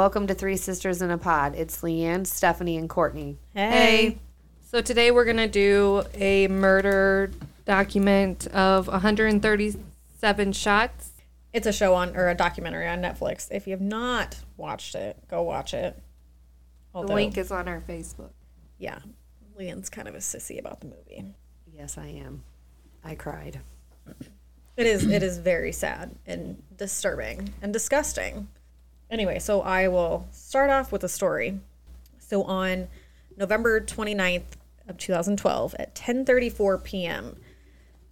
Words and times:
Welcome 0.00 0.28
to 0.28 0.34
Three 0.34 0.56
Sisters 0.56 1.02
in 1.02 1.10
a 1.10 1.18
Pod. 1.18 1.54
It's 1.54 1.82
Leanne, 1.82 2.26
Stephanie, 2.26 2.78
and 2.78 2.88
Courtney. 2.88 3.36
Hey. 3.52 4.16
So 4.62 4.80
today 4.80 5.10
we're 5.10 5.26
going 5.26 5.36
to 5.36 5.46
do 5.46 6.04
a 6.14 6.48
murder 6.48 7.30
document 7.66 8.46
of 8.46 8.86
137 8.86 10.52
shots. 10.52 11.10
It's 11.52 11.66
a 11.66 11.72
show 11.74 11.92
on 11.92 12.16
or 12.16 12.30
a 12.30 12.34
documentary 12.34 12.88
on 12.88 13.02
Netflix. 13.02 13.48
If 13.50 13.66
you 13.66 13.72
have 13.72 13.82
not 13.82 14.38
watched 14.56 14.94
it, 14.94 15.18
go 15.28 15.42
watch 15.42 15.74
it. 15.74 15.94
The 15.96 16.02
Although, 16.94 17.12
link 17.12 17.36
is 17.36 17.50
on 17.50 17.68
our 17.68 17.82
Facebook. 17.82 18.32
yeah, 18.78 19.00
Leanne's 19.58 19.90
kind 19.90 20.08
of 20.08 20.14
a 20.14 20.20
sissy 20.20 20.58
about 20.58 20.80
the 20.80 20.86
movie. 20.86 21.34
Yes, 21.76 21.98
I 21.98 22.06
am. 22.06 22.42
I 23.04 23.16
cried. 23.16 23.60
It 24.78 24.86
is 24.86 25.06
it 25.06 25.22
is 25.22 25.36
very 25.36 25.72
sad 25.72 26.16
and 26.24 26.62
disturbing 26.74 27.52
and 27.60 27.70
disgusting. 27.70 28.48
Anyway, 29.10 29.38
so 29.38 29.60
I 29.62 29.88
will 29.88 30.28
start 30.30 30.70
off 30.70 30.92
with 30.92 31.02
a 31.02 31.08
story. 31.08 31.58
So 32.18 32.44
on 32.44 32.88
November 33.36 33.80
29th 33.80 34.56
of 34.86 34.98
2012 34.98 35.74
at 35.78 35.94
10:34 35.94 36.84
p.m., 36.84 37.36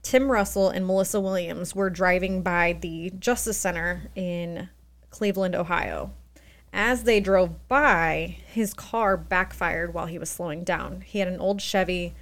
Tim 0.03 0.31
Russell 0.31 0.71
and 0.71 0.87
Melissa 0.87 1.21
Williams 1.21 1.75
were 1.75 1.91
driving 1.91 2.43
by 2.43 2.79
the 2.81 3.13
Justice 3.19 3.59
Center 3.59 4.11
in 4.15 4.69
Cleveland, 5.11 5.55
Ohio. 5.55 6.13
As 6.73 7.05
they 7.05 7.21
drove 7.21 7.69
by, 7.69 8.39
his 8.47 8.75
car 8.75 9.17
backfired 9.17 9.95
while 9.95 10.07
he 10.07 10.19
was 10.19 10.29
slowing 10.29 10.65
down. 10.65 11.03
He 11.03 11.19
had 11.21 11.29
an 11.29 11.41
old 11.41 11.61
Chevy 11.61 12.15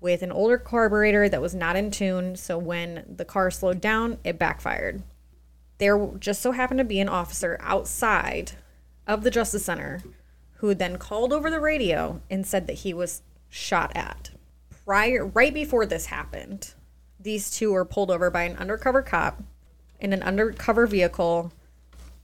with 0.00 0.22
an 0.22 0.32
older 0.32 0.56
carburetor 0.56 1.28
that 1.28 1.42
was 1.42 1.54
not 1.54 1.76
in 1.76 1.90
tune, 1.90 2.36
so 2.36 2.56
when 2.56 3.04
the 3.16 3.24
car 3.24 3.50
slowed 3.50 3.80
down, 3.80 4.18
it 4.24 4.38
backfired. 4.38 5.02
There 5.80 6.10
just 6.18 6.42
so 6.42 6.52
happened 6.52 6.76
to 6.78 6.84
be 6.84 7.00
an 7.00 7.08
officer 7.08 7.56
outside 7.60 8.52
of 9.06 9.22
the 9.22 9.30
Justice 9.30 9.64
Center 9.64 10.02
who 10.58 10.74
then 10.74 10.98
called 10.98 11.32
over 11.32 11.50
the 11.50 11.58
radio 11.58 12.20
and 12.28 12.46
said 12.46 12.66
that 12.66 12.80
he 12.80 12.92
was 12.92 13.22
shot 13.48 13.90
at. 13.94 14.30
Prior 14.84 15.26
right 15.26 15.54
before 15.54 15.86
this 15.86 16.06
happened, 16.06 16.74
these 17.18 17.50
two 17.50 17.72
were 17.72 17.86
pulled 17.86 18.10
over 18.10 18.30
by 18.30 18.42
an 18.42 18.58
undercover 18.58 19.00
cop 19.00 19.42
in 19.98 20.12
an 20.12 20.22
undercover 20.22 20.86
vehicle 20.86 21.50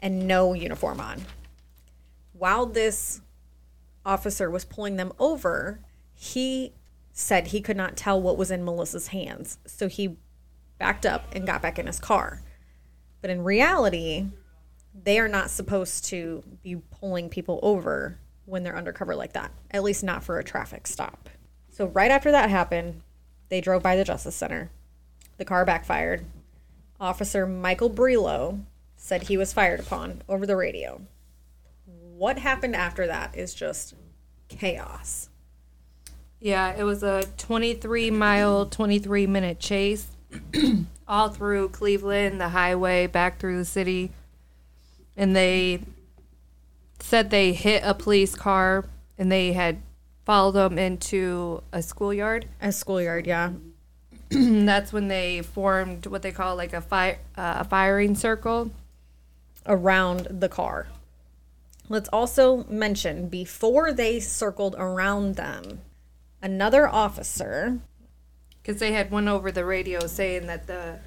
and 0.02 0.28
no 0.28 0.52
uniform 0.52 1.00
on. 1.00 1.22
While 2.34 2.66
this 2.66 3.22
officer 4.04 4.50
was 4.50 4.66
pulling 4.66 4.96
them 4.96 5.14
over, 5.18 5.80
he 6.12 6.74
said 7.10 7.46
he 7.46 7.62
could 7.62 7.78
not 7.78 7.96
tell 7.96 8.20
what 8.20 8.36
was 8.36 8.50
in 8.50 8.66
Melissa's 8.66 9.08
hands. 9.08 9.56
So 9.64 9.88
he 9.88 10.18
backed 10.78 11.06
up 11.06 11.34
and 11.34 11.46
got 11.46 11.62
back 11.62 11.78
in 11.78 11.86
his 11.86 11.98
car. 11.98 12.42
But 13.26 13.32
in 13.32 13.42
reality, 13.42 14.28
they 15.02 15.18
are 15.18 15.26
not 15.26 15.50
supposed 15.50 16.04
to 16.04 16.44
be 16.62 16.76
pulling 16.76 17.28
people 17.28 17.58
over 17.60 18.20
when 18.44 18.62
they're 18.62 18.76
undercover 18.76 19.16
like 19.16 19.32
that, 19.32 19.50
at 19.72 19.82
least 19.82 20.04
not 20.04 20.22
for 20.22 20.38
a 20.38 20.44
traffic 20.44 20.86
stop. 20.86 21.28
So 21.68 21.86
right 21.86 22.12
after 22.12 22.30
that 22.30 22.50
happened, 22.50 23.02
they 23.48 23.60
drove 23.60 23.82
by 23.82 23.96
the 23.96 24.04
Justice 24.04 24.36
Center. 24.36 24.70
The 25.38 25.44
car 25.44 25.64
backfired. 25.64 26.24
Officer 27.00 27.48
Michael 27.48 27.90
Brelo 27.90 28.62
said 28.94 29.24
he 29.24 29.36
was 29.36 29.52
fired 29.52 29.80
upon 29.80 30.22
over 30.28 30.46
the 30.46 30.54
radio. 30.54 31.00
What 31.84 32.38
happened 32.38 32.76
after 32.76 33.08
that 33.08 33.36
is 33.36 33.54
just 33.54 33.94
chaos. 34.46 35.30
Yeah, 36.38 36.76
it 36.78 36.84
was 36.84 37.02
a 37.02 37.24
23 37.38 38.12
mile, 38.12 38.66
23 38.66 39.26
minute 39.26 39.58
chase 39.58 40.06
all 41.08 41.28
through 41.28 41.70
Cleveland, 41.70 42.40
the 42.40 42.48
highway, 42.50 43.06
back 43.06 43.38
through 43.38 43.58
the 43.58 43.64
city. 43.64 44.10
And 45.16 45.34
they 45.34 45.80
said 47.00 47.30
they 47.30 47.52
hit 47.52 47.82
a 47.84 47.94
police 47.94 48.34
car 48.34 48.84
and 49.18 49.30
they 49.30 49.52
had 49.52 49.80
followed 50.24 50.52
them 50.52 50.78
into 50.78 51.62
a 51.72 51.82
schoolyard. 51.82 52.46
A 52.60 52.72
schoolyard, 52.72 53.26
yeah. 53.26 53.52
That's 54.30 54.92
when 54.92 55.08
they 55.08 55.42
formed 55.42 56.06
what 56.06 56.22
they 56.22 56.32
call 56.32 56.56
like 56.56 56.72
a 56.72 56.80
fire 56.80 57.18
uh, 57.36 57.58
a 57.58 57.64
firing 57.64 58.14
circle. 58.16 58.72
around 59.66 60.26
the 60.30 60.48
car. 60.48 60.88
Let's 61.88 62.08
also 62.12 62.64
mention 62.64 63.28
before 63.28 63.92
they 63.92 64.18
circled 64.18 64.74
around 64.76 65.36
them, 65.36 65.80
another 66.42 66.88
officer, 66.88 67.78
because 68.66 68.80
they 68.80 68.92
had 68.92 69.12
one 69.12 69.28
over 69.28 69.52
the 69.52 69.64
radio 69.64 70.08
saying 70.08 70.48
that 70.48 70.66
the 70.66 70.98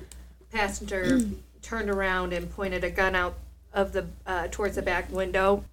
passenger 0.49 1.19
turned 1.61 1.89
around 1.89 2.31
and 2.31 2.49
pointed 2.49 2.85
a 2.85 2.89
gun 2.89 3.15
out 3.15 3.35
of 3.73 3.91
the 3.91 4.07
uh, 4.25 4.47
towards 4.49 4.75
the 4.75 4.81
back 4.81 5.11
window 5.11 5.65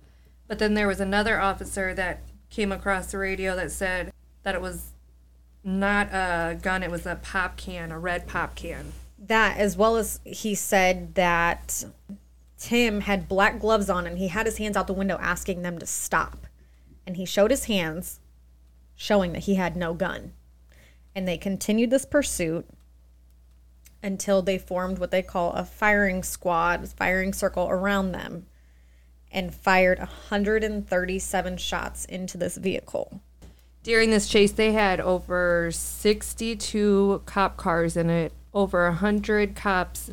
but 0.49 0.59
then 0.59 0.75
there 0.75 0.89
was 0.89 0.99
another 0.99 1.41
officer 1.41 1.95
that 1.95 2.21
came 2.51 2.73
across 2.73 3.13
the 3.13 3.19
radio 3.19 3.55
that 3.55 3.71
said 3.71 4.13
that 4.43 4.57
it 4.57 4.61
was 4.61 4.91
not 5.63 6.09
a 6.09 6.59
gun 6.61 6.83
it 6.83 6.91
was 6.91 7.07
a 7.07 7.15
pop 7.23 7.57
can 7.57 7.93
a 7.93 7.99
red 7.99 8.27
pop 8.27 8.57
can 8.57 8.93
that 9.17 9.57
as 9.57 9.77
well 9.77 9.97
as 9.97 10.19
he 10.25 10.57
said 10.57 11.15
that 11.15 11.85
Tim 12.59 13.03
had 13.03 13.29
black 13.29 13.61
gloves 13.61 13.89
on 13.89 14.07
and 14.07 14.19
he 14.19 14.29
had 14.29 14.47
his 14.47 14.59
hands 14.59 14.77
out 14.77 14.87
the 14.87 14.93
window 14.93 15.19
asking 15.21 15.63
them 15.63 15.79
to 15.79 15.87
stop. 15.87 16.47
And 17.07 17.17
he 17.17 17.27
showed 17.27 17.51
his 17.51 17.67
hands, 17.67 18.19
showing 18.95 19.33
that 19.33 19.45
he 19.45 19.57
had 19.57 19.77
no 19.77 19.93
gun. 19.93 20.33
And 21.17 21.27
they 21.27 21.39
continued 21.39 21.91
this 21.91 22.05
pursuit 22.05 22.69
until 24.03 24.43
they 24.43 24.59
formed 24.59 24.99
what 24.99 25.11
they 25.11 25.23
call 25.23 25.53
a 25.53 25.65
firing 25.65 26.23
squad, 26.23 26.85
a 26.85 26.87
firing 26.87 27.33
circle 27.33 27.69
around 27.69 28.13
them, 28.13 28.47
and 29.33 29.53
fired 29.53 29.99
137 29.99 31.57
shots 31.57 32.05
into 32.05 32.37
this 32.39 32.59
vehicle. 32.59 33.21
during 33.83 34.11
this 34.11 34.29
chase 34.29 34.53
they 34.53 34.73
had 34.73 35.01
over 35.01 35.71
62 35.73 37.23
cop 37.25 37.57
cars 37.57 37.97
in 37.97 38.11
it 38.11 38.33
over 38.53 38.85
100 38.89 39.55
cops 39.55 40.11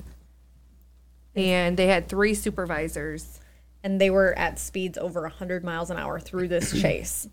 and 1.35 1.75
they 1.75 1.87
had 1.87 2.07
three 2.07 2.33
supervisors 2.35 3.39
and 3.83 3.99
they 3.99 4.09
were 4.09 4.37
at 4.37 4.59
speeds 4.59 4.97
over 4.97 5.21
100 5.21 5.63
miles 5.63 5.89
an 5.89 5.97
hour 5.97 6.19
through 6.19 6.47
this 6.47 6.79
chase. 6.81 7.27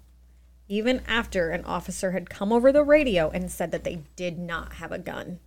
Even 0.71 1.03
after 1.09 1.51
an 1.51 1.65
officer 1.65 2.13
had 2.13 2.31
come 2.31 2.53
over 2.53 2.71
the 2.71 2.85
radio 2.85 3.29
and 3.29 3.51
said 3.51 3.73
that 3.73 3.83
they 3.83 4.05
did 4.15 4.39
not 4.39 4.75
have 4.75 4.93
a 4.93 5.01
gun. 5.01 5.41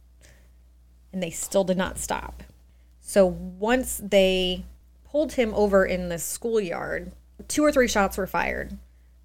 And 1.14 1.24
they 1.24 1.30
still 1.30 1.64
did 1.64 1.78
not 1.78 1.98
stop. 1.98 2.44
So 3.00 3.26
once 3.26 4.02
they 4.04 4.66
pulled 5.10 5.34
him 5.34 5.54
over 5.54 5.86
in 5.86 6.10
the 6.10 6.20
schoolyard, 6.20 7.14
two 7.48 7.64
or 7.64 7.72
three 7.72 7.88
shots 7.88 8.18
were 8.18 8.28
fired. 8.28 8.78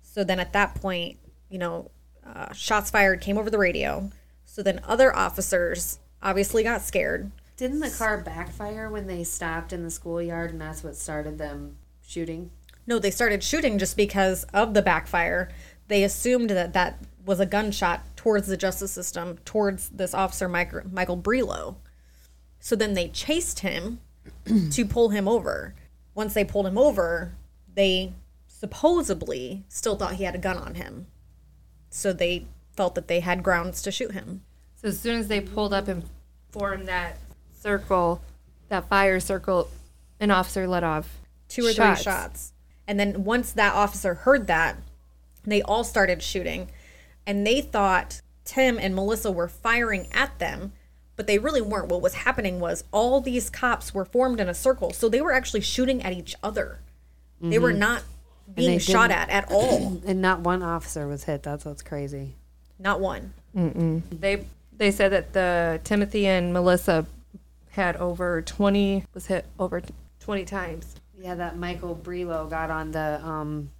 So 0.02 0.22
then 0.22 0.38
at 0.38 0.52
that 0.52 0.76
point, 0.76 1.18
you 1.48 1.58
know, 1.58 1.90
uh, 2.24 2.52
shots 2.52 2.90
fired 2.90 3.20
came 3.20 3.36
over 3.36 3.50
the 3.50 3.58
radio. 3.58 4.08
So 4.44 4.62
then 4.62 4.80
other 4.84 5.14
officers 5.14 5.98
obviously 6.22 6.62
got 6.62 6.82
scared. 6.82 7.32
Didn't 7.56 7.80
the 7.80 7.90
car 7.90 8.18
backfire 8.18 8.88
when 8.88 9.08
they 9.08 9.24
stopped 9.24 9.72
in 9.72 9.82
the 9.82 9.90
schoolyard 9.90 10.52
and 10.52 10.60
that's 10.60 10.84
what 10.84 10.94
started 10.94 11.38
them 11.38 11.76
shooting? 12.06 12.52
No, 12.86 13.00
they 13.00 13.10
started 13.10 13.42
shooting 13.42 13.78
just 13.78 13.96
because 13.96 14.44
of 14.54 14.74
the 14.74 14.80
backfire. 14.80 15.50
They 15.88 16.04
assumed 16.04 16.50
that 16.50 16.72
that 16.74 16.98
was 17.24 17.40
a 17.40 17.46
gunshot 17.46 18.02
towards 18.16 18.46
the 18.46 18.56
justice 18.56 18.92
system, 18.92 19.38
towards 19.44 19.88
this 19.90 20.14
officer, 20.14 20.48
Michael, 20.48 20.82
Michael 20.90 21.16
Brelo. 21.16 21.76
So 22.60 22.76
then 22.76 22.94
they 22.94 23.08
chased 23.08 23.60
him 23.60 24.00
to 24.70 24.84
pull 24.84 25.10
him 25.10 25.28
over. 25.28 25.74
Once 26.14 26.34
they 26.34 26.44
pulled 26.44 26.66
him 26.66 26.78
over, 26.78 27.34
they 27.74 28.12
supposedly 28.46 29.64
still 29.68 29.96
thought 29.96 30.14
he 30.14 30.24
had 30.24 30.34
a 30.34 30.38
gun 30.38 30.56
on 30.56 30.74
him. 30.74 31.06
So 31.90 32.12
they 32.12 32.46
felt 32.76 32.94
that 32.94 33.08
they 33.08 33.20
had 33.20 33.42
grounds 33.42 33.82
to 33.82 33.90
shoot 33.90 34.12
him. 34.12 34.42
so 34.76 34.88
as 34.88 35.00
soon 35.00 35.18
as 35.18 35.28
they 35.28 35.40
pulled 35.40 35.72
up 35.72 35.88
and 35.88 36.04
formed 36.50 36.86
that 36.86 37.18
circle 37.60 38.20
that 38.68 38.88
fire 38.88 39.18
circle 39.18 39.68
an 40.20 40.30
officer 40.30 40.66
let 40.66 40.84
off 40.84 41.18
two 41.48 41.66
or 41.66 41.72
three 41.72 41.96
shots. 41.96 42.52
And 42.86 42.98
then 42.98 43.24
once 43.24 43.52
that 43.52 43.74
officer 43.74 44.14
heard 44.14 44.46
that, 44.46 44.76
they 45.50 45.62
all 45.62 45.84
started 45.84 46.22
shooting. 46.22 46.70
And 47.26 47.46
they 47.46 47.60
thought 47.60 48.20
Tim 48.44 48.78
and 48.78 48.94
Melissa 48.94 49.30
were 49.30 49.48
firing 49.48 50.08
at 50.12 50.38
them, 50.38 50.72
but 51.16 51.26
they 51.26 51.38
really 51.38 51.60
weren't. 51.60 51.88
What 51.88 52.00
was 52.00 52.14
happening 52.14 52.58
was 52.60 52.84
all 52.92 53.20
these 53.20 53.50
cops 53.50 53.92
were 53.92 54.04
formed 54.04 54.40
in 54.40 54.48
a 54.48 54.54
circle. 54.54 54.92
So 54.92 55.08
they 55.08 55.20
were 55.20 55.32
actually 55.32 55.60
shooting 55.60 56.02
at 56.02 56.12
each 56.12 56.34
other. 56.42 56.80
They 57.40 57.58
were 57.58 57.72
not 57.72 58.02
being 58.52 58.78
shot 58.78 59.08
didn't- 59.08 59.30
at 59.30 59.44
at 59.44 59.52
all. 59.52 60.00
And 60.06 60.22
not 60.22 60.40
one 60.40 60.62
officer 60.62 61.06
was 61.06 61.24
hit. 61.24 61.42
That's 61.42 61.64
what's 61.64 61.82
crazy. 61.82 62.36
not 62.78 63.00
one. 63.00 63.34
they 63.54 64.44
they 64.76 64.90
said 64.90 65.10
that 65.12 65.32
the 65.32 65.80
Timothy 65.84 66.26
and 66.26 66.52
Melissa 66.52 67.06
had 67.70 67.96
over 67.96 68.40
20 68.42 69.04
was 69.14 69.26
hit 69.26 69.44
over 69.58 69.82
20 70.20 70.44
times. 70.44 70.94
Yeah, 71.20 71.34
that 71.34 71.56
Michael 71.58 71.94
Brelo 72.00 72.48
got 72.48 72.70
on 72.70 72.92
the 72.92 73.20
um 73.24 73.70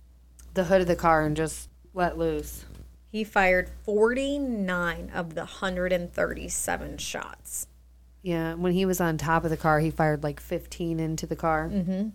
the 0.55 0.65
hood 0.65 0.81
of 0.81 0.87
the 0.87 0.97
car 0.97 1.25
and 1.25 1.37
just 1.37 1.69
let 1.95 2.19
loose. 2.19 2.65
He 3.11 3.25
fired 3.25 3.71
49 3.85 5.11
of 5.15 5.35
the 5.35 5.41
137 5.41 6.99
shots. 6.99 7.67
Yeah, 8.23 8.55
when 8.55 8.73
he 8.73 8.85
was 8.85 9.01
on 9.01 9.17
top 9.17 9.45
of 9.45 9.51
the 9.51 9.57
car, 9.57 9.81
he 9.81 9.91
fired 9.91 10.23
like 10.23 10.41
15 10.41 11.01
into 11.01 11.27
the 11.27 11.37
car. 11.37 11.71
Mm-hmm. 11.73 12.09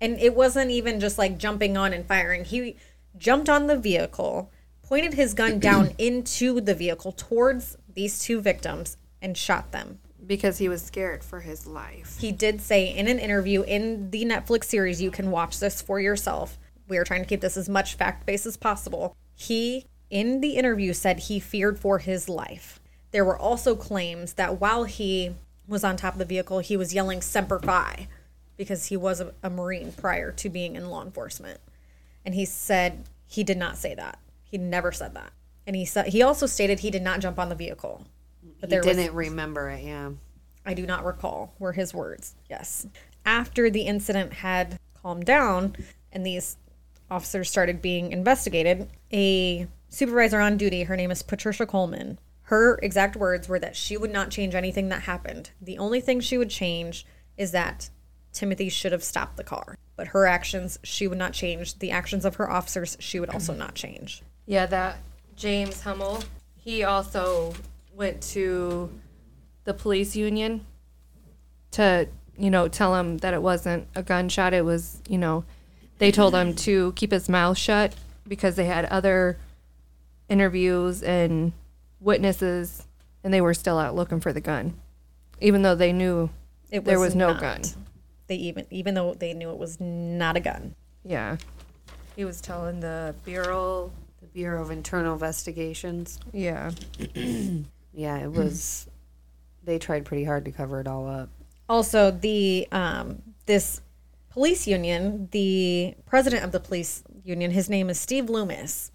And 0.00 0.18
it 0.18 0.34
wasn't 0.34 0.70
even 0.70 1.00
just 1.00 1.18
like 1.18 1.38
jumping 1.38 1.76
on 1.76 1.92
and 1.92 2.06
firing. 2.06 2.44
He 2.44 2.76
jumped 3.16 3.48
on 3.48 3.66
the 3.66 3.76
vehicle, 3.76 4.50
pointed 4.82 5.14
his 5.14 5.34
gun 5.34 5.58
down 5.60 5.92
into 5.98 6.60
the 6.60 6.74
vehicle 6.74 7.12
towards 7.12 7.76
these 7.94 8.20
two 8.20 8.40
victims, 8.40 8.96
and 9.22 9.36
shot 9.36 9.72
them. 9.72 9.98
Because 10.24 10.58
he 10.58 10.68
was 10.68 10.82
scared 10.82 11.22
for 11.22 11.40
his 11.40 11.66
life. 11.66 12.18
He 12.20 12.32
did 12.32 12.60
say 12.60 12.94
in 12.94 13.08
an 13.08 13.18
interview 13.18 13.62
in 13.62 14.10
the 14.10 14.24
Netflix 14.24 14.64
series, 14.64 15.00
you 15.00 15.10
can 15.10 15.30
watch 15.30 15.58
this 15.60 15.80
for 15.80 16.00
yourself. 16.00 16.58
We 16.88 16.98
are 16.98 17.04
trying 17.04 17.22
to 17.22 17.28
keep 17.28 17.40
this 17.40 17.56
as 17.56 17.68
much 17.68 17.94
fact 17.94 18.26
based 18.26 18.46
as 18.46 18.56
possible. 18.56 19.16
He, 19.34 19.86
in 20.10 20.40
the 20.40 20.56
interview, 20.56 20.92
said 20.92 21.20
he 21.20 21.38
feared 21.38 21.78
for 21.78 21.98
his 21.98 22.28
life. 22.28 22.80
There 23.10 23.24
were 23.24 23.38
also 23.38 23.74
claims 23.74 24.34
that 24.34 24.60
while 24.60 24.84
he 24.84 25.34
was 25.66 25.84
on 25.84 25.96
top 25.96 26.14
of 26.14 26.18
the 26.18 26.24
vehicle, 26.24 26.60
he 26.60 26.76
was 26.76 26.94
yelling 26.94 27.20
Semper 27.20 27.58
Fi 27.58 28.08
because 28.56 28.86
he 28.86 28.96
was 28.96 29.20
a, 29.20 29.32
a 29.42 29.50
Marine 29.50 29.92
prior 29.92 30.32
to 30.32 30.48
being 30.48 30.76
in 30.76 30.90
law 30.90 31.02
enforcement. 31.02 31.60
And 32.24 32.34
he 32.34 32.44
said 32.44 33.04
he 33.26 33.44
did 33.44 33.58
not 33.58 33.76
say 33.76 33.94
that. 33.94 34.18
He 34.42 34.58
never 34.58 34.92
said 34.92 35.14
that. 35.14 35.32
And 35.66 35.76
he 35.76 35.84
said 35.84 36.08
he 36.08 36.22
also 36.22 36.46
stated 36.46 36.80
he 36.80 36.90
did 36.90 37.02
not 37.02 37.20
jump 37.20 37.38
on 37.38 37.48
the 37.48 37.54
vehicle. 37.54 38.06
But 38.60 38.68
He 38.68 38.70
there 38.70 38.80
was 38.80 38.96
didn't 38.96 39.14
remember 39.14 39.68
it, 39.70 39.84
yeah. 39.84 40.10
I 40.66 40.74
do 40.74 40.86
not 40.86 41.04
recall, 41.04 41.54
were 41.58 41.72
his 41.72 41.94
words. 41.94 42.34
Yes. 42.50 42.86
After 43.24 43.70
the 43.70 43.82
incident 43.82 44.32
had 44.32 44.78
calmed 45.00 45.24
down 45.24 45.76
and 46.12 46.26
these 46.26 46.56
officers 47.10 47.50
started 47.50 47.82
being 47.82 48.12
investigated, 48.12 48.88
a 49.12 49.66
supervisor 49.88 50.40
on 50.40 50.56
duty, 50.56 50.84
her 50.84 50.96
name 50.96 51.10
is 51.10 51.22
Patricia 51.22 51.66
Coleman, 51.66 52.18
her 52.42 52.78
exact 52.82 53.14
words 53.14 53.46
were 53.46 53.58
that 53.58 53.76
she 53.76 53.98
would 53.98 54.12
not 54.12 54.30
change 54.30 54.54
anything 54.54 54.88
that 54.88 55.02
happened. 55.02 55.50
The 55.60 55.78
only 55.78 56.00
thing 56.00 56.20
she 56.20 56.38
would 56.38 56.48
change 56.48 57.04
is 57.36 57.50
that 57.52 57.90
Timothy 58.32 58.70
should 58.70 58.92
have 58.92 59.04
stopped 59.04 59.36
the 59.36 59.44
car. 59.44 59.76
But 59.96 60.08
her 60.08 60.26
actions, 60.26 60.78
she 60.82 61.06
would 61.06 61.18
not 61.18 61.34
change. 61.34 61.78
The 61.78 61.90
actions 61.90 62.24
of 62.24 62.36
her 62.36 62.50
officers, 62.50 62.96
she 63.00 63.20
would 63.20 63.28
also 63.28 63.52
not 63.52 63.74
change. 63.74 64.22
Yeah, 64.46 64.64
that 64.64 64.96
James 65.36 65.82
Hummel, 65.82 66.22
he 66.56 66.84
also 66.84 67.52
went 67.94 68.22
to 68.22 68.90
the 69.64 69.74
police 69.74 70.16
union 70.16 70.64
to, 71.72 72.08
you 72.38 72.50
know, 72.50 72.68
tell 72.68 72.94
him 72.94 73.18
that 73.18 73.34
it 73.34 73.42
wasn't 73.42 73.88
a 73.94 74.02
gunshot. 74.02 74.54
It 74.54 74.64
was, 74.64 75.02
you 75.06 75.18
know, 75.18 75.44
they 75.98 76.10
told 76.10 76.34
him 76.34 76.54
to 76.54 76.92
keep 76.92 77.10
his 77.12 77.28
mouth 77.28 77.58
shut 77.58 77.94
because 78.26 78.56
they 78.56 78.66
had 78.66 78.84
other 78.86 79.38
interviews 80.28 81.02
and 81.02 81.52
witnesses 82.00 82.86
and 83.24 83.32
they 83.32 83.40
were 83.40 83.54
still 83.54 83.78
out 83.78 83.94
looking 83.94 84.20
for 84.20 84.32
the 84.32 84.40
gun. 84.40 84.74
Even 85.40 85.62
though 85.62 85.74
they 85.74 85.92
knew 85.92 86.30
It 86.70 86.84
there 86.84 86.98
was 87.00 87.14
no 87.14 87.28
not. 87.32 87.40
gun. 87.40 87.62
They 88.26 88.36
even 88.36 88.66
even 88.70 88.94
though 88.94 89.14
they 89.14 89.32
knew 89.34 89.50
it 89.50 89.58
was 89.58 89.80
not 89.80 90.36
a 90.36 90.40
gun. 90.40 90.74
Yeah. 91.04 91.36
He 92.16 92.24
was 92.24 92.40
telling 92.40 92.80
the 92.80 93.14
Bureau. 93.24 93.90
The 94.20 94.26
Bureau 94.26 94.60
of 94.62 94.70
Internal 94.70 95.12
Investigations. 95.14 96.18
Yeah. 96.32 96.70
Yeah, 97.94 98.18
it 98.18 98.30
was. 98.30 98.86
They 99.64 99.78
tried 99.80 100.04
pretty 100.04 100.22
hard 100.22 100.44
to 100.44 100.52
cover 100.52 100.78
it 100.78 100.86
all 100.86 101.08
up. 101.08 101.30
Also, 101.68 102.12
the 102.12 102.68
um, 102.70 103.20
this 103.46 103.80
police 104.38 104.68
union, 104.68 105.28
the 105.32 105.96
president 106.06 106.44
of 106.44 106.52
the 106.52 106.60
police 106.60 107.02
union, 107.24 107.50
his 107.50 107.68
name 107.68 107.90
is 107.90 107.98
Steve 107.98 108.30
Loomis. 108.30 108.92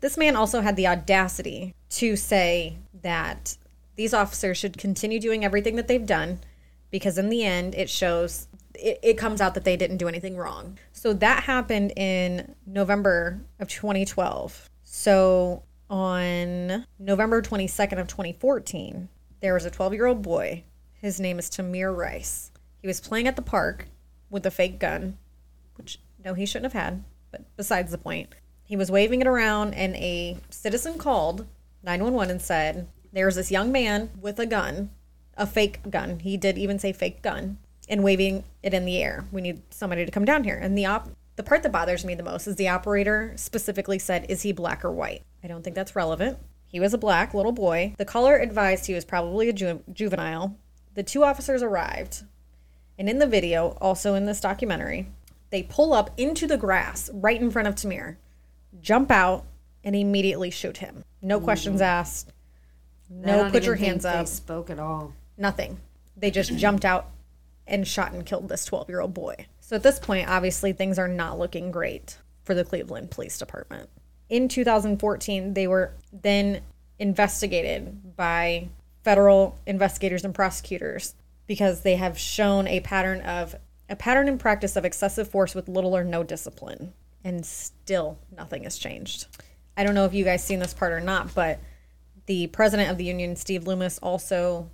This 0.00 0.16
man 0.16 0.36
also 0.36 0.62
had 0.62 0.74
the 0.74 0.86
audacity 0.86 1.74
to 1.90 2.16
say 2.16 2.78
that 3.02 3.58
these 3.96 4.14
officers 4.14 4.56
should 4.56 4.78
continue 4.78 5.20
doing 5.20 5.44
everything 5.44 5.76
that 5.76 5.86
they've 5.86 6.06
done 6.06 6.40
because 6.90 7.18
in 7.18 7.28
the 7.28 7.44
end 7.44 7.74
it 7.74 7.90
shows 7.90 8.48
it, 8.74 8.98
it 9.02 9.18
comes 9.18 9.42
out 9.42 9.52
that 9.52 9.64
they 9.64 9.76
didn't 9.76 9.98
do 9.98 10.08
anything 10.08 10.34
wrong. 10.38 10.78
So 10.92 11.12
that 11.12 11.42
happened 11.42 11.92
in 11.94 12.54
November 12.64 13.38
of 13.58 13.68
2012. 13.68 14.70
So 14.82 15.62
on 15.90 16.86
November 16.98 17.42
22nd 17.42 18.00
of 18.00 18.08
2014, 18.08 19.10
there 19.40 19.52
was 19.52 19.66
a 19.66 19.70
12-year-old 19.70 20.22
boy. 20.22 20.64
His 20.94 21.20
name 21.20 21.38
is 21.38 21.50
Tamir 21.50 21.94
Rice. 21.94 22.50
He 22.80 22.86
was 22.86 22.98
playing 22.98 23.28
at 23.28 23.36
the 23.36 23.42
park 23.42 23.86
with 24.30 24.46
a 24.46 24.50
fake 24.50 24.78
gun, 24.78 25.18
which 25.74 25.98
no 26.24 26.34
he 26.34 26.46
shouldn't 26.46 26.72
have 26.72 26.82
had, 26.82 27.04
but 27.30 27.44
besides 27.56 27.90
the 27.90 27.98
point. 27.98 28.28
He 28.64 28.76
was 28.76 28.90
waving 28.90 29.20
it 29.20 29.26
around 29.26 29.74
and 29.74 29.96
a 29.96 30.38
citizen 30.48 30.96
called 30.96 31.46
911 31.82 32.30
and 32.30 32.42
said, 32.42 32.86
"There's 33.12 33.34
this 33.34 33.50
young 33.50 33.72
man 33.72 34.10
with 34.20 34.38
a 34.38 34.46
gun, 34.46 34.90
a 35.36 35.46
fake 35.46 35.90
gun. 35.90 36.20
He 36.20 36.36
did 36.36 36.56
even 36.56 36.78
say 36.78 36.92
fake 36.92 37.22
gun 37.22 37.58
and 37.88 38.04
waving 38.04 38.44
it 38.62 38.72
in 38.72 38.84
the 38.84 39.02
air. 39.02 39.24
We 39.32 39.40
need 39.40 39.62
somebody 39.70 40.04
to 40.04 40.12
come 40.12 40.24
down 40.24 40.44
here." 40.44 40.56
And 40.56 40.78
the 40.78 40.86
op 40.86 41.08
the 41.36 41.42
part 41.42 41.62
that 41.62 41.72
bothers 41.72 42.04
me 42.04 42.14
the 42.14 42.22
most 42.22 42.46
is 42.46 42.56
the 42.56 42.68
operator 42.68 43.32
specifically 43.36 43.98
said, 43.98 44.26
"Is 44.28 44.42
he 44.42 44.52
black 44.52 44.84
or 44.84 44.92
white?" 44.92 45.22
I 45.42 45.48
don't 45.48 45.62
think 45.62 45.74
that's 45.74 45.96
relevant. 45.96 46.38
He 46.66 46.78
was 46.78 46.94
a 46.94 46.98
black 46.98 47.34
little 47.34 47.52
boy. 47.52 47.94
The 47.98 48.04
caller 48.04 48.36
advised 48.36 48.86
he 48.86 48.94
was 48.94 49.04
probably 49.04 49.48
a 49.48 49.52
ju- 49.52 49.82
juvenile. 49.92 50.56
The 50.94 51.02
two 51.02 51.24
officers 51.24 51.62
arrived. 51.62 52.24
And 53.00 53.08
in 53.08 53.18
the 53.18 53.26
video, 53.26 53.78
also 53.80 54.14
in 54.14 54.26
this 54.26 54.42
documentary, 54.42 55.06
they 55.48 55.62
pull 55.62 55.94
up 55.94 56.10
into 56.18 56.46
the 56.46 56.58
grass 56.58 57.08
right 57.14 57.40
in 57.40 57.50
front 57.50 57.66
of 57.66 57.74
Tamir, 57.74 58.16
jump 58.82 59.10
out, 59.10 59.46
and 59.82 59.96
immediately 59.96 60.50
shoot 60.50 60.76
him. 60.76 61.02
No 61.22 61.40
questions 61.40 61.80
asked. 61.80 62.30
No, 63.08 63.50
put 63.50 63.64
your 63.64 63.76
hands 63.76 64.02
They 64.02 64.10
up. 64.10 64.26
spoke 64.26 64.68
at 64.68 64.78
all. 64.78 65.14
Nothing. 65.38 65.78
They 66.14 66.30
just 66.30 66.54
jumped 66.58 66.84
out 66.84 67.08
and 67.66 67.88
shot 67.88 68.12
and 68.12 68.26
killed 68.26 68.50
this 68.50 68.66
12 68.66 68.90
year 68.90 69.00
old 69.00 69.14
boy. 69.14 69.46
So 69.60 69.76
at 69.76 69.82
this 69.82 69.98
point, 69.98 70.28
obviously, 70.28 70.74
things 70.74 70.98
are 70.98 71.08
not 71.08 71.38
looking 71.38 71.70
great 71.70 72.18
for 72.44 72.54
the 72.54 72.66
Cleveland 72.66 73.10
Police 73.10 73.38
Department. 73.38 73.88
In 74.28 74.46
2014, 74.46 75.54
they 75.54 75.66
were 75.66 75.94
then 76.12 76.60
investigated 76.98 78.14
by 78.14 78.68
federal 79.04 79.58
investigators 79.66 80.22
and 80.22 80.34
prosecutors 80.34 81.14
because 81.50 81.80
they 81.80 81.96
have 81.96 82.16
shown 82.16 82.68
a 82.68 82.78
pattern 82.78 83.20
of 83.22 83.56
a 83.88 83.96
pattern 83.96 84.28
in 84.28 84.38
practice 84.38 84.76
of 84.76 84.84
excessive 84.84 85.26
force 85.26 85.52
with 85.52 85.68
little 85.68 85.96
or 85.96 86.04
no 86.04 86.22
discipline 86.22 86.92
and 87.24 87.44
still 87.44 88.16
nothing 88.36 88.62
has 88.62 88.78
changed 88.78 89.26
i 89.76 89.82
don't 89.82 89.96
know 89.96 90.04
if 90.04 90.14
you 90.14 90.24
guys 90.24 90.44
seen 90.44 90.60
this 90.60 90.72
part 90.72 90.92
or 90.92 91.00
not 91.00 91.34
but 91.34 91.58
the 92.26 92.46
president 92.46 92.88
of 92.88 92.98
the 92.98 93.04
union 93.04 93.34
steve 93.34 93.66
loomis 93.66 93.98
also 93.98 94.70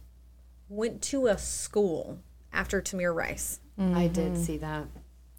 went 0.68 1.00
to 1.00 1.28
a 1.28 1.38
school 1.38 2.18
after 2.52 2.82
tamir 2.82 3.14
rice 3.14 3.58
I 3.78 4.06
did 4.08 4.32
mm-hmm. 4.32 4.42
see 4.42 4.56
that. 4.58 4.86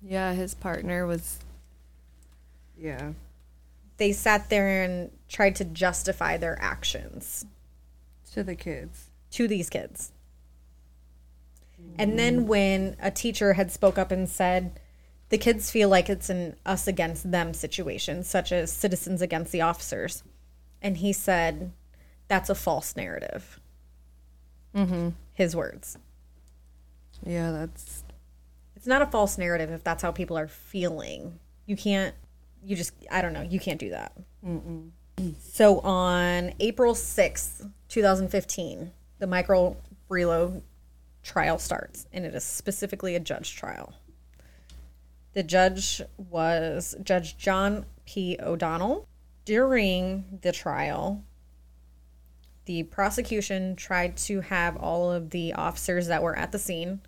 Yeah, 0.01 0.33
his 0.33 0.53
partner 0.53 1.07
was. 1.07 1.39
Yeah. 2.77 3.13
they 3.97 4.11
sat 4.11 4.49
there 4.51 4.83
and 4.83 5.09
tried 5.27 5.55
to 5.55 5.65
justify 5.65 6.37
their 6.37 6.55
actions 6.61 7.47
To 8.33 8.43
the 8.43 8.53
kids. 8.53 9.09
to 9.31 9.47
these 9.47 9.71
kids. 9.71 10.11
And 11.97 12.17
then 12.17 12.47
when 12.47 12.95
a 13.01 13.11
teacher 13.11 13.53
had 13.53 13.71
spoke 13.71 13.97
up 13.97 14.11
and 14.11 14.29
said 14.29 14.79
the 15.29 15.37
kids 15.37 15.69
feel 15.71 15.89
like 15.89 16.09
it's 16.09 16.29
an 16.29 16.55
us 16.65 16.87
against 16.87 17.31
them 17.31 17.53
situation, 17.53 18.23
such 18.23 18.51
as 18.51 18.71
citizens 18.71 19.21
against 19.21 19.51
the 19.51 19.61
officers, 19.61 20.23
and 20.81 20.97
he 20.97 21.11
said 21.11 21.71
that's 22.27 22.49
a 22.49 22.55
false 22.55 22.95
narrative. 22.95 23.59
Mm-hmm. 24.75 25.09
His 25.33 25.55
words. 25.55 25.97
Yeah, 27.25 27.51
that's. 27.51 28.03
It's 28.75 28.87
not 28.87 29.01
a 29.01 29.07
false 29.07 29.37
narrative 29.37 29.71
if 29.71 29.83
that's 29.83 30.03
how 30.03 30.11
people 30.11 30.37
are 30.37 30.47
feeling. 30.47 31.39
You 31.65 31.75
can't. 31.75 32.15
You 32.63 32.75
just. 32.75 32.93
I 33.09 33.21
don't 33.21 33.33
know. 33.33 33.41
You 33.41 33.59
can't 33.59 33.79
do 33.79 33.89
that. 33.89 34.13
So 35.41 35.79
on 35.79 36.53
April 36.59 36.93
6th, 36.93 37.69
2015, 37.89 38.91
the 39.19 39.27
Michael 39.27 39.81
Brelo 40.09 40.61
trial 41.27 41.59
starts, 41.59 42.07
and 42.13 42.25
it 42.25 42.33
is 42.33 42.43
specifically 42.43 43.15
a 43.15 43.19
judge 43.19 43.55
trial. 43.55 43.93
The 45.33 45.43
judge 45.43 46.01
was 46.17 46.95
Judge 47.03 47.37
John 47.37 47.85
P. 48.05 48.37
O'Donnell. 48.41 49.07
During 49.43 50.39
the 50.41 50.51
trial, 50.51 51.23
the 52.65 52.83
prosecution 52.83 53.75
tried 53.75 54.15
to 54.17 54.41
have 54.41 54.77
all 54.77 55.11
of 55.11 55.29
the 55.29 55.53
officers 55.53 56.07
that 56.07 56.23
were 56.23 56.35
at 56.37 56.51
the 56.51 56.59
scene 56.59 57.01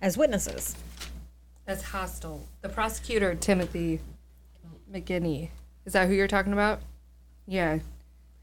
as 0.00 0.16
witnesses. 0.16 0.76
That's 1.66 1.82
hostile. 1.82 2.46
The 2.62 2.68
prosecutor, 2.68 3.34
Timothy 3.34 4.00
McGinty. 4.90 5.50
Is 5.84 5.92
that 5.92 6.08
who 6.08 6.14
you're 6.14 6.28
talking 6.28 6.52
about? 6.52 6.80
Yeah. 7.46 7.80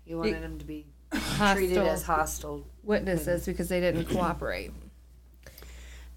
He 0.03 0.15
wanted 0.15 0.43
him 0.43 0.59
to 0.59 0.65
be 0.65 0.85
Hostile 0.85 0.94
treated 1.11 1.77
as 1.77 2.03
hostile. 2.03 2.65
witnesses 2.83 3.45
because 3.45 3.69
they 3.69 3.79
didn't 3.79 4.05
cooperate. 4.05 4.71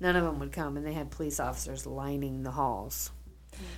None 0.01 0.17
of 0.17 0.25
them 0.25 0.39
would 0.39 0.53
come, 0.53 0.77
and 0.77 0.87
they 0.87 0.93
had 0.93 1.11
police 1.11 1.41
officers 1.41 1.87
lining 1.87 2.43
the 2.45 2.53
halls. 2.53 3.11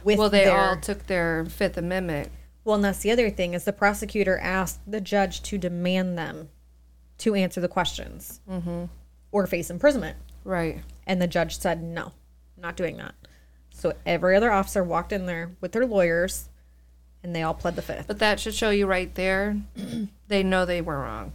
With 0.04 0.18
well, 0.18 0.28
they 0.28 0.44
their, 0.44 0.58
all 0.58 0.76
took 0.76 1.06
their 1.06 1.46
Fifth 1.46 1.78
Amendment. 1.78 2.30
Well, 2.64 2.74
and 2.74 2.84
that's 2.84 2.98
the 2.98 3.10
other 3.10 3.30
thing 3.30 3.54
is 3.54 3.64
the 3.64 3.72
prosecutor 3.72 4.38
asked 4.38 4.80
the 4.86 5.00
judge 5.00 5.42
to 5.44 5.56
demand 5.56 6.18
them 6.18 6.50
to 7.18 7.34
answer 7.34 7.60
the 7.60 7.68
questions 7.68 8.40
mm-hmm. 8.48 8.84
or 9.32 9.46
face 9.46 9.70
imprisonment, 9.70 10.18
Right. 10.44 10.82
and 11.06 11.22
the 11.22 11.26
judge 11.26 11.58
said 11.58 11.82
no, 11.82 12.12
I'm 12.56 12.62
not 12.62 12.76
doing 12.76 12.98
that. 12.98 13.14
So 13.72 13.94
every 14.04 14.36
other 14.36 14.52
officer 14.52 14.84
walked 14.84 15.12
in 15.12 15.24
there 15.24 15.56
with 15.62 15.72
their 15.72 15.86
lawyers 15.86 16.49
and 17.22 17.34
they 17.34 17.42
all 17.42 17.54
pled 17.54 17.76
the 17.76 17.82
fifth. 17.82 18.06
But 18.06 18.18
that 18.18 18.40
should 18.40 18.54
show 18.54 18.70
you 18.70 18.86
right 18.86 19.14
there. 19.14 19.56
they 20.28 20.42
know 20.42 20.64
they 20.64 20.80
were 20.80 20.98
wrong. 20.98 21.32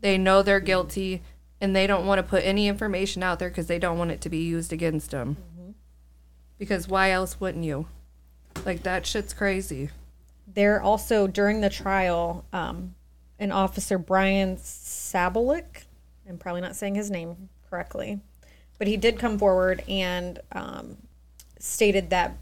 They 0.00 0.18
know 0.18 0.42
they're 0.42 0.60
guilty, 0.60 1.22
and 1.60 1.74
they 1.74 1.86
don't 1.86 2.06
want 2.06 2.18
to 2.18 2.22
put 2.22 2.44
any 2.44 2.68
information 2.68 3.22
out 3.22 3.38
there 3.38 3.48
because 3.48 3.66
they 3.66 3.78
don't 3.78 3.98
want 3.98 4.10
it 4.10 4.20
to 4.22 4.28
be 4.28 4.38
used 4.38 4.72
against 4.72 5.10
them. 5.10 5.36
Because 6.58 6.88
why 6.88 7.10
else 7.10 7.40
wouldn't 7.40 7.64
you? 7.64 7.86
Like 8.64 8.82
that 8.82 9.06
shit's 9.06 9.34
crazy. 9.34 9.90
There 10.46 10.80
also 10.80 11.26
during 11.26 11.60
the 11.60 11.68
trial, 11.68 12.44
um, 12.52 12.94
an 13.38 13.52
officer 13.52 13.98
Brian 13.98 14.56
Sabalik, 14.56 15.84
I'm 16.28 16.38
probably 16.38 16.62
not 16.62 16.76
saying 16.76 16.94
his 16.94 17.10
name 17.10 17.48
correctly, 17.68 18.20
but 18.78 18.86
he 18.86 18.96
did 18.96 19.18
come 19.18 19.38
forward 19.38 19.82
and 19.88 20.38
um, 20.52 20.96
stated 21.58 22.10
that 22.10 22.36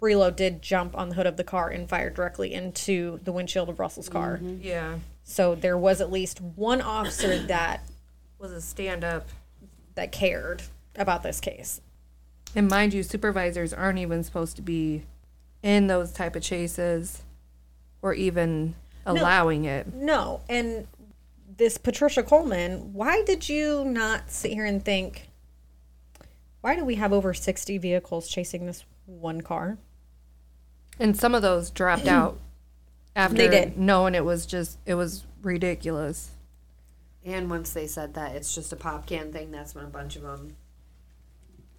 Brelo 0.00 0.34
did 0.34 0.62
jump 0.62 0.96
on 0.96 1.08
the 1.08 1.14
hood 1.16 1.26
of 1.26 1.36
the 1.36 1.44
car 1.44 1.68
and 1.70 1.88
fire 1.88 2.10
directly 2.10 2.54
into 2.54 3.18
the 3.24 3.32
windshield 3.32 3.68
of 3.68 3.78
Russell's 3.78 4.08
car. 4.08 4.36
Mm-hmm. 4.36 4.62
Yeah, 4.62 4.98
So 5.24 5.54
there 5.54 5.76
was 5.76 6.00
at 6.00 6.10
least 6.12 6.40
one 6.40 6.80
officer 6.80 7.38
that 7.46 7.82
was 8.38 8.52
a 8.52 8.60
stand 8.60 9.02
up. 9.04 9.28
that 9.96 10.12
cared 10.12 10.62
about 10.94 11.22
this 11.24 11.40
case. 11.40 11.80
And 12.54 12.68
mind 12.68 12.94
you, 12.94 13.02
supervisors 13.02 13.72
aren't 13.72 13.98
even 13.98 14.22
supposed 14.22 14.56
to 14.56 14.62
be 14.62 15.02
in 15.62 15.88
those 15.88 16.12
type 16.12 16.36
of 16.36 16.42
chases, 16.42 17.22
or 18.00 18.14
even 18.14 18.76
allowing 19.04 19.64
it. 19.64 19.92
No, 19.92 20.40
and 20.48 20.86
this 21.56 21.76
Patricia 21.78 22.22
Coleman, 22.22 22.92
why 22.94 23.22
did 23.24 23.48
you 23.48 23.84
not 23.84 24.30
sit 24.30 24.52
here 24.52 24.64
and 24.64 24.84
think, 24.84 25.28
why 26.60 26.76
do 26.76 26.84
we 26.84 26.94
have 26.94 27.12
over 27.12 27.34
60 27.34 27.76
vehicles 27.78 28.28
chasing 28.28 28.66
this 28.66 28.84
one 29.06 29.40
car? 29.40 29.78
And 30.98 31.16
some 31.16 31.34
of 31.34 31.42
those 31.42 31.70
dropped 31.70 32.06
out 32.08 32.38
after 33.14 33.36
They 33.36 33.48
did. 33.48 33.78
knowing 33.78 34.14
it 34.14 34.24
was 34.24 34.46
just 34.46 34.78
it 34.86 34.94
was 34.94 35.24
ridiculous. 35.42 36.30
And 37.24 37.50
once 37.50 37.72
they 37.72 37.86
said 37.86 38.14
that 38.14 38.34
it's 38.36 38.54
just 38.54 38.72
a 38.72 38.76
pop 38.76 39.06
can 39.06 39.32
thing, 39.32 39.50
that's 39.50 39.74
when 39.74 39.84
a 39.84 39.88
bunch 39.88 40.16
of 40.16 40.22
them 40.22 40.56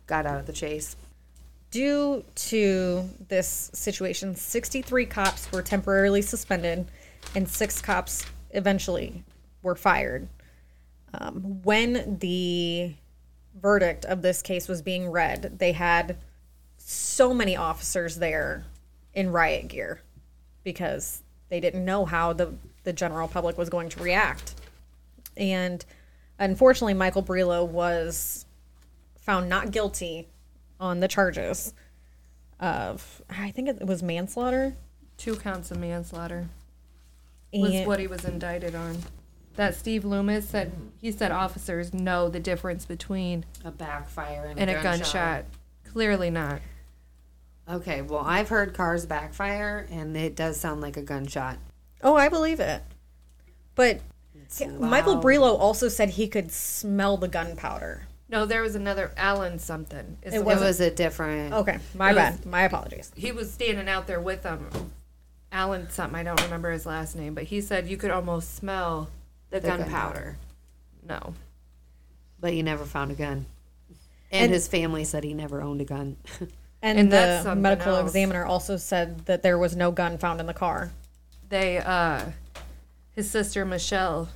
got 0.06 0.26
out 0.26 0.40
of 0.40 0.46
the 0.46 0.54
chase. 0.54 0.96
Due 1.72 2.24
to 2.36 3.10
this 3.28 3.70
situation, 3.74 4.36
63 4.36 5.06
cops 5.06 5.52
were 5.52 5.62
temporarily 5.62 6.22
suspended 6.22 6.88
and 7.36 7.48
six 7.48 7.82
cops 7.82 8.26
eventually 8.52 9.24
were 9.62 9.76
fired. 9.76 10.28
Um, 11.14 11.62
when 11.64 12.18
the 12.20 12.94
verdict 13.60 14.06
of 14.06 14.22
this 14.22 14.42
case 14.42 14.68
was 14.68 14.82
being 14.82 15.10
read, 15.10 15.60
they 15.60 15.72
had 15.72 16.18
so 16.78 17.34
many 17.34 17.56
officers 17.56 18.18
there 18.18 18.66
in 19.20 19.32
riot 19.32 19.68
gear 19.68 20.02
because 20.64 21.24
they 21.50 21.60
didn't 21.60 21.84
know 21.84 22.06
how 22.06 22.32
the, 22.32 22.54
the 22.86 22.94
general 22.94 23.28
public 23.28 23.58
was 23.58 23.70
going 23.70 23.90
to 23.90 24.02
react. 24.02 24.56
And 25.36 25.84
unfortunately, 26.40 26.94
Michael 26.94 27.22
Brelo 27.22 27.68
was 27.68 28.46
found 29.20 29.50
not 29.50 29.72
guilty 29.72 30.30
on 30.80 31.02
the 31.02 31.10
charges 31.10 31.74
of, 32.62 33.22
I 33.30 33.52
think 33.52 33.68
it 33.68 33.86
was 33.86 34.02
manslaughter. 34.02 34.78
Two 35.18 35.36
counts 35.36 35.70
of 35.70 35.78
manslaughter 35.80 36.48
was 37.52 37.74
And, 37.74 37.88
what 37.88 38.00
he 38.00 38.08
was 38.08 38.24
indicted 38.24 38.74
on. 38.74 39.00
That 39.56 39.76
Steve 39.76 40.06
Loomis 40.06 40.48
said 40.48 40.72
he 41.02 41.12
said 41.12 41.32
officers 41.32 41.94
know 41.94 42.30
the 42.30 42.40
difference 42.40 42.86
between 42.86 43.44
A 43.66 43.72
backfire 43.72 44.46
and, 44.46 44.58
and 44.58 44.70
a 44.70 44.82
gunshot. 44.82 45.44
Clearly 45.92 46.30
not. 46.30 46.62
Okay, 47.70 48.02
well, 48.02 48.24
I've 48.26 48.50
heard 48.50 48.74
cars 48.74 49.06
backfire, 49.06 49.88
and 49.92 50.18
it 50.18 50.36
does 50.36 50.60
sound 50.60 50.82
like 50.82 50.98
a 50.98 51.02
gunshot. 51.04 51.58
oh, 52.02 52.16
I 52.16 52.30
believe 52.30 52.60
it. 52.60 52.82
But 53.76 54.02
It's 54.36 54.60
Michael 54.66 55.16
loud. 55.16 55.24
Brelo 55.24 55.60
also 55.60 55.88
said 55.88 56.10
he 56.12 56.28
could 56.28 56.52
smell 56.52 57.18
the 57.18 57.28
gunpowder. 57.28 58.08
No, 58.28 58.46
there 58.46 58.62
was 58.62 58.76
another 58.76 59.12
Allen 59.18 59.60
something. 59.60 60.18
It's 60.22 60.28
It 60.28 60.30
the- 60.32 60.36
It 60.38 60.46
wasn't- 60.46 60.68
was 60.68 60.80
a 60.82 60.92
different. 60.92 61.54
Okay, 61.54 61.78
my 61.96 62.12
It 62.12 62.16
was- 62.16 62.24
bad. 62.38 62.46
My 62.46 62.62
apologies. 62.64 63.12
he 63.16 63.32
was 63.32 63.52
standing 63.52 63.88
out 63.88 64.08
there 64.08 64.20
with 64.20 64.46
um, 64.46 64.68
them. 64.72 64.92
Allen 65.52 65.90
something 65.90 66.16
I 66.20 66.24
don't 66.24 66.42
remember 66.44 66.72
his 66.72 66.86
last 66.86 67.16
name, 67.16 67.34
but 67.34 67.46
he 67.46 67.60
said 67.62 67.88
you 67.88 67.98
could 67.98 68.12
almost 68.12 68.56
smell 68.56 69.10
the, 69.50 69.60
The 69.60 69.68
gunpowder. 69.68 70.38
No. 71.08 71.34
But 72.40 72.54
he 72.54 72.62
never 72.62 72.86
found 72.86 73.12
a 73.12 73.16
gun. 73.16 73.46
And- 74.32 74.44
And, 74.46 74.54
his 74.54 74.68
family 74.68 75.04
said 75.06 75.24
he 75.24 75.34
never 75.34 75.62
owned 75.62 75.82
a 75.82 75.86
gun. 75.86 76.18
And, 76.81 76.98
And 77.00 77.12
the 77.12 77.55
medical 77.55 77.95
else. 77.95 78.07
examiner 78.07 78.45
also 78.45 78.77
said 78.77 79.25
that 79.25 79.43
there 79.43 79.57
was 79.57 79.75
no 79.75 79.91
gun 79.91 80.17
found 80.17 80.39
in 80.39 80.45
the 80.45 80.53
car. 80.53 80.91
they 81.50 81.77
uh 81.79 82.25
his 83.12 83.29
sister 83.29 83.65
Michelle 83.65 84.29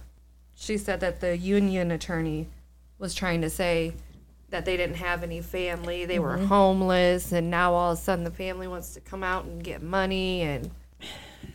she 0.55 0.77
said 0.77 0.99
that 0.99 1.19
the 1.21 1.37
union 1.37 1.89
attorney 1.91 2.47
was 2.99 3.13
trying 3.13 3.41
to 3.41 3.49
say 3.49 3.93
that 4.49 4.65
they 4.65 4.75
didn't 4.77 4.97
have 4.97 5.23
any 5.23 5.41
family 5.41 6.05
they 6.05 6.19
were 6.19 6.37
homeless 6.37 7.31
and 7.31 7.49
now 7.49 7.73
all 7.73 7.91
of 7.93 7.97
a 7.97 8.01
sudden 8.01 8.23
the 8.25 8.31
family 8.31 8.67
wants 8.67 8.93
to 8.93 8.99
come 8.99 9.23
out 9.23 9.45
and 9.45 9.63
get 9.63 9.81
money 9.81 10.41
and 10.41 10.69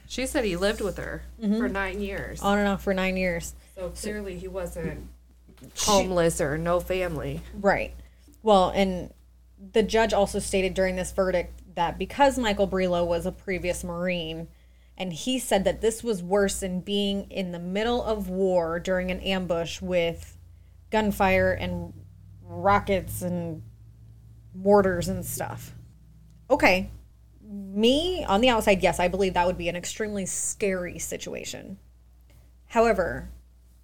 she 0.06 0.26
said 0.26 0.44
he 0.44 0.56
lived 0.56 0.80
with 0.80 0.96
her 0.96 1.22
for 1.58 1.68
nine 1.68 2.00
years 2.00 2.40
On 2.42 2.58
and 2.58 2.66
off 2.68 2.82
for 2.82 2.94
nine 2.94 3.16
years. 3.16 3.54
so 3.76 3.90
clearly 3.90 4.38
he 4.38 4.48
wasn't 4.48 5.06
homeless 5.80 6.40
or 6.40 6.56
no 6.58 6.80
family 6.80 7.40
Right. 7.54 7.92
Well, 8.42 8.70
and 8.74 9.12
the 9.72 9.82
judge 9.82 10.12
also 10.12 10.38
stated 10.38 10.74
during 10.74 10.96
this 10.96 11.12
verdict 11.12 11.62
that 11.74 11.98
because 11.98 12.38
Michael 12.38 12.68
Brelo 12.68 13.06
was 13.06 13.26
a 13.26 13.32
previous 13.32 13.84
Marine, 13.84 14.48
and 14.96 15.12
he 15.12 15.38
said 15.38 15.64
that 15.64 15.80
this 15.80 16.02
was 16.02 16.22
worse 16.22 16.60
than 16.60 16.80
being 16.80 17.30
in 17.30 17.52
the 17.52 17.58
middle 17.58 18.02
of 18.02 18.28
war 18.28 18.80
during 18.80 19.10
an 19.10 19.20
ambush 19.20 19.80
with 19.80 20.36
gunfire 20.90 21.52
and 21.52 21.92
rockets 22.42 23.22
and 23.22 23.62
mortars 24.54 25.08
and 25.08 25.24
stuff. 25.24 25.74
Okay. 26.50 26.90
Me, 27.42 28.24
on 28.24 28.40
the 28.40 28.48
outside, 28.48 28.82
yes, 28.82 28.98
I 28.98 29.08
believe 29.08 29.34
that 29.34 29.46
would 29.46 29.56
be 29.56 29.68
an 29.68 29.76
extremely 29.76 30.26
scary 30.26 30.98
situation. 30.98 31.78
However, 32.66 33.30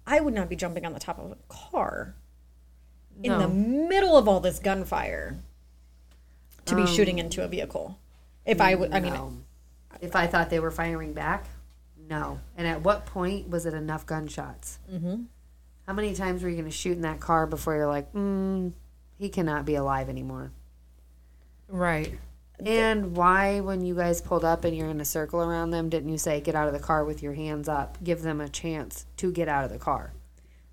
I 0.05 0.19
would 0.19 0.33
not 0.33 0.49
be 0.49 0.55
jumping 0.55 0.85
on 0.85 0.93
the 0.93 0.99
top 0.99 1.17
of 1.17 1.31
a 1.31 1.37
car 1.47 2.15
in 3.23 3.37
the 3.39 3.47
middle 3.47 4.17
of 4.17 4.27
all 4.27 4.39
this 4.39 4.59
gunfire 4.59 5.37
to 6.65 6.75
be 6.75 6.85
shooting 6.87 7.19
into 7.19 7.43
a 7.43 7.47
vehicle. 7.47 7.97
If 8.45 8.61
I 8.61 8.75
would, 8.75 8.93
I 8.93 8.99
mean, 8.99 9.13
No. 9.13 9.33
if 10.01 10.15
I 10.15 10.27
thought 10.27 10.49
they 10.49 10.59
were 10.59 10.71
firing 10.71 11.13
back, 11.13 11.45
no. 12.09 12.39
And 12.57 12.67
at 12.67 12.81
what 12.81 13.05
point 13.05 13.49
was 13.49 13.65
it 13.65 13.73
enough 13.73 14.05
gunshots? 14.05 14.79
Mm-hmm. 14.91 15.23
How 15.87 15.93
many 15.93 16.13
times 16.13 16.43
were 16.43 16.49
you 16.49 16.55
going 16.55 16.69
to 16.69 16.71
shoot 16.75 16.93
in 16.93 17.01
that 17.01 17.19
car 17.19 17.47
before 17.47 17.75
you're 17.75 17.87
like, 17.87 18.11
mm, 18.13 18.73
he 19.17 19.29
cannot 19.29 19.65
be 19.65 19.75
alive 19.75 20.09
anymore? 20.09 20.51
right 21.67 22.13
And 22.63 23.15
why, 23.15 23.59
when 23.59 23.83
you 23.83 23.95
guys 23.95 24.21
pulled 24.21 24.45
up 24.45 24.63
and 24.65 24.77
you're 24.77 24.89
in 24.89 25.01
a 25.01 25.05
circle 25.05 25.41
around 25.41 25.71
them, 25.71 25.89
didn't 25.89 26.09
you 26.09 26.17
say, 26.17 26.39
get 26.41 26.53
out 26.55 26.67
of 26.67 26.73
the 26.73 26.79
car 26.79 27.03
with 27.03 27.23
your 27.23 27.33
hands 27.33 27.67
up? 27.67 27.97
Give 28.03 28.21
them 28.21 28.39
a 28.39 28.47
chance 28.47 29.05
to 29.17 29.31
get 29.31 29.47
out 29.49 29.65
of 29.65 29.71
the 29.71 29.79
car. 29.79 30.13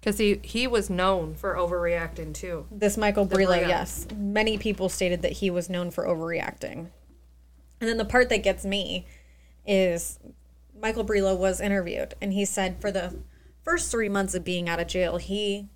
Because 0.02 0.18
he 0.18 0.40
he 0.42 0.66
was 0.66 0.90
known 0.90 1.34
for 1.34 1.54
overreacting 1.54 2.34
too 2.34 2.66
this 2.72 2.96
Michael 2.96 3.26
Brelo, 3.26 3.62
Brelo. 3.62 3.68
yes, 3.68 4.06
many 4.16 4.58
people 4.58 4.88
stated 4.88 5.22
that 5.22 5.32
he 5.32 5.48
was 5.48 5.70
known 5.70 5.90
for 5.90 6.04
overreacting. 6.04 6.88
And 7.80 7.88
then 7.88 7.96
the 7.98 8.04
part 8.04 8.28
that 8.28 8.42
gets 8.42 8.64
me 8.64 9.06
is 9.66 10.18
Michael 10.80 11.04
Brelo 11.04 11.36
was 11.36 11.60
interviewed, 11.60 12.14
and 12.20 12.32
he 12.32 12.44
said 12.44 12.80
for 12.80 12.90
the 12.90 13.16
first 13.62 13.90
three 13.90 14.08
months 14.08 14.34
of 14.34 14.44
being 14.44 14.68
out 14.68 14.80
of 14.80 14.88
jail, 14.88 15.18
he 15.18 15.68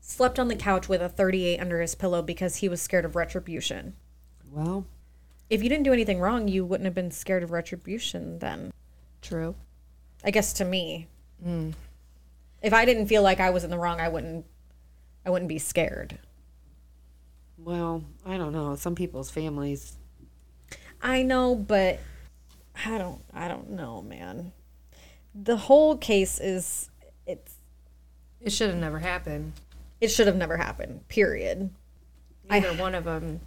slept 0.00 0.38
on 0.38 0.48
the 0.48 0.56
couch 0.56 0.88
with 0.88 1.00
a 1.02 1.08
38 1.08 1.60
under 1.60 1.80
his 1.80 1.94
pillow 1.94 2.22
because 2.22 2.56
he 2.56 2.68
was 2.68 2.80
scared 2.80 3.04
of 3.04 3.16
retribution. 3.16 3.94
Well, 4.50 4.86
If 5.50 5.62
you 5.62 5.68
didn't 5.68 5.84
do 5.84 5.92
anything 5.92 6.20
wrong, 6.20 6.48
you 6.48 6.64
wouldn't 6.64 6.84
have 6.86 6.94
been 6.94 7.10
scared 7.10 7.42
of 7.42 7.50
retribution 7.50 8.38
then. 8.38 8.72
true 9.20 9.54
I 10.24 10.30
guess 10.30 10.52
to 10.54 10.64
me. 10.64 11.08
Mm. 11.44 11.74
If 12.64 12.72
I 12.72 12.84
didn't 12.84 13.06
feel 13.06 13.22
like 13.22 13.40
I 13.40 13.50
was 13.50 13.62
in 13.62 13.70
the 13.70 13.78
wrong, 13.78 14.00
I 14.00 14.08
wouldn't 14.08 14.46
I 15.24 15.30
wouldn't 15.30 15.48
be 15.48 15.58
scared. 15.58 16.18
well, 17.58 18.02
I 18.26 18.36
don't 18.36 18.52
know. 18.52 18.74
Some 18.76 18.94
people's 18.94 19.30
families, 19.30 19.96
I 21.00 21.22
know, 21.22 21.54
but 21.54 22.00
I 22.84 22.98
don't 22.98 23.22
I 23.32 23.48
don't 23.48 23.70
know, 23.70 24.02
man. 24.02 24.52
The 25.34 25.56
whole 25.56 25.96
case 25.96 26.40
is 26.40 26.90
it's 27.26 27.54
it 28.40 28.50
should 28.50 28.70
have 28.70 28.78
never 28.78 28.98
happened 28.98 29.52
it 30.00 30.08
should 30.08 30.26
have 30.26 30.36
never 30.36 30.56
happened. 30.56 31.06
Period. 31.08 31.70
either 32.50 32.72
one 32.74 32.94
of 32.94 33.04
them 33.04 33.40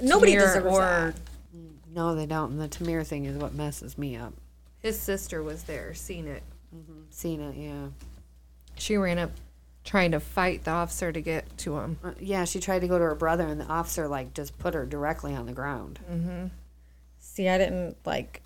Nobody 0.00 0.32
Tamir 0.32 0.40
deserves 0.40 0.66
or 0.66 0.80
that. 0.80 1.14
no, 1.92 2.14
they 2.14 2.26
don't. 2.26 2.52
And 2.52 2.60
the 2.60 2.68
Tamir 2.68 3.06
thing 3.06 3.26
is 3.26 3.36
what 3.36 3.54
messes 3.54 3.98
me 3.98 4.16
up. 4.16 4.32
his 4.78 4.98
sister 4.98 5.42
was 5.42 5.64
there 5.64 5.92
seen 5.94 6.26
it 6.26 6.42
mm-hmm. 6.74 7.02
Seen 7.10 7.40
it, 7.40 7.56
yeah. 7.56 7.88
She 8.80 8.96
ran 8.96 9.18
up 9.18 9.30
trying 9.84 10.10
to 10.12 10.20
fight 10.20 10.64
the 10.64 10.70
officer 10.70 11.10
to 11.12 11.20
get 11.20 11.56
to 11.58 11.78
him. 11.78 11.98
Uh, 12.04 12.12
yeah, 12.20 12.44
she 12.44 12.60
tried 12.60 12.80
to 12.80 12.88
go 12.88 12.98
to 12.98 13.04
her 13.04 13.14
brother, 13.14 13.46
and 13.46 13.60
the 13.60 13.66
officer 13.66 14.06
like 14.08 14.34
just 14.34 14.58
put 14.58 14.74
her 14.74 14.84
directly 14.86 15.34
on 15.34 15.46
the 15.46 15.52
ground. 15.52 15.98
See, 17.18 17.48
I 17.48 17.58
didn't 17.58 17.96
like 18.04 18.42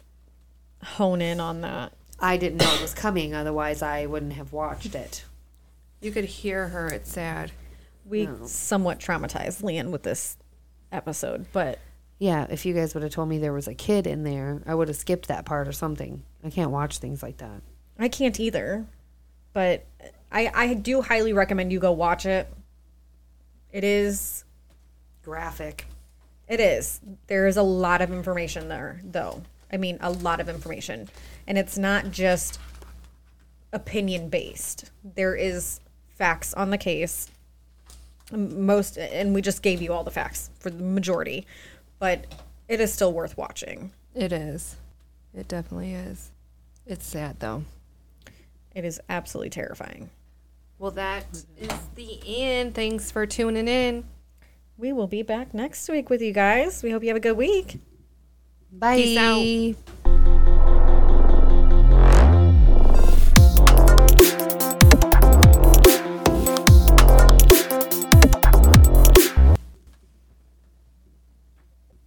hone 0.82 1.20
in 1.22 1.40
on 1.40 1.60
that. 1.62 1.92
I 2.20 2.36
didn't 2.36 2.58
know 2.58 2.72
it 2.74 2.80
was 2.82 2.94
coming, 2.94 3.34
otherwise 3.34 3.82
I 3.82 4.06
wouldn't 4.06 4.34
have 4.34 4.52
watched 4.52 4.94
it. 4.94 5.24
You 6.00 6.10
could 6.12 6.24
hear 6.26 6.68
her. 6.68 6.86
It's 6.88 7.10
sad. 7.10 7.50
We 8.06 8.26
No. 8.26 8.46
somewhat 8.46 9.00
traumatized 9.00 9.62
Leanne 9.62 9.90
with 9.90 10.02
this 10.02 10.36
episode, 10.92 11.46
but 11.52 11.78
Yeah, 12.18 12.46
if 12.48 12.64
you 12.64 12.74
guys 12.74 12.94
would 12.94 13.02
have 13.02 13.12
told 13.12 13.28
me 13.28 13.38
there 13.38 13.52
was 13.52 13.66
a 13.66 13.74
kid 13.74 14.06
in 14.06 14.22
there, 14.22 14.62
I 14.66 14.74
would 14.74 14.86
have 14.88 14.96
skipped 14.96 15.26
that 15.28 15.44
part 15.44 15.66
or 15.66 15.72
something. 15.72 16.22
I 16.44 16.50
can't 16.50 16.70
watch 16.70 16.98
things 16.98 17.22
like 17.22 17.38
that. 17.38 17.60
I 17.98 18.08
can't 18.08 18.38
either. 18.38 18.86
But 19.52 19.84
I 20.34 20.50
I 20.52 20.74
do 20.74 21.00
highly 21.00 21.32
recommend 21.32 21.72
you 21.72 21.80
go 21.80 21.92
watch 21.92 22.26
it. 22.26 22.52
It 23.72 23.84
is 23.84 24.44
Graphic. 25.22 25.86
It 26.46 26.60
is. 26.60 27.00
There 27.28 27.46
is 27.46 27.56
a 27.56 27.62
lot 27.62 28.02
of 28.02 28.12
information 28.12 28.68
there, 28.68 29.00
though. 29.02 29.42
I 29.72 29.78
mean, 29.78 29.96
a 30.02 30.10
lot 30.10 30.40
of 30.40 30.50
information. 30.50 31.08
And 31.46 31.56
it's 31.56 31.78
not 31.78 32.10
just 32.10 32.60
opinion 33.72 34.28
based, 34.28 34.90
there 35.02 35.34
is 35.34 35.80
facts 36.16 36.54
on 36.54 36.70
the 36.70 36.78
case. 36.78 37.30
Most, 38.30 38.96
and 38.96 39.34
we 39.34 39.42
just 39.42 39.62
gave 39.62 39.82
you 39.82 39.92
all 39.92 40.04
the 40.04 40.10
facts 40.10 40.50
for 40.58 40.70
the 40.70 40.82
majority, 40.82 41.46
but 41.98 42.24
it 42.68 42.80
is 42.80 42.92
still 42.92 43.12
worth 43.12 43.36
watching. 43.36 43.92
It 44.14 44.32
is. 44.32 44.76
It 45.34 45.48
definitely 45.48 45.92
is. 45.92 46.30
It's 46.86 47.06
sad 47.06 47.40
though. 47.40 47.64
It 48.74 48.84
is 48.84 49.00
absolutely 49.08 49.50
terrifying. 49.50 50.10
Well, 50.78 50.90
that 50.92 51.24
is 51.56 51.70
the 51.94 52.20
end. 52.26 52.74
Thanks 52.74 53.10
for 53.10 53.26
tuning 53.26 53.68
in. 53.68 54.04
We 54.76 54.92
will 54.92 55.06
be 55.06 55.22
back 55.22 55.54
next 55.54 55.88
week 55.88 56.10
with 56.10 56.20
you 56.20 56.32
guys. 56.32 56.82
We 56.82 56.90
hope 56.90 57.02
you 57.02 57.08
have 57.08 57.16
a 57.16 57.20
good 57.20 57.36
week. 57.36 57.80
Bye. 58.72 58.96
Peace 58.96 59.18
out. 59.18 59.93